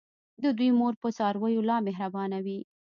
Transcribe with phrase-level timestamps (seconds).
[0.43, 2.59] د دوی مور په څارویو لا مهربانه وي.